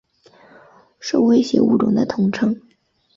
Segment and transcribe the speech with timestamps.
[0.99, 2.59] 受威胁物种的统称。